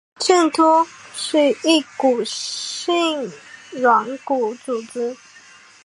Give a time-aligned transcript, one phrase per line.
[0.17, 0.63] 剑突
[1.13, 3.31] 是一骨性
[3.69, 5.15] 软骨结构。